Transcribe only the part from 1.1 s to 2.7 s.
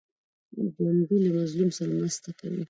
له مظلوم سره مرسته کوي